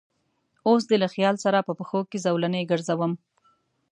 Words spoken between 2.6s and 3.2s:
ګرځوم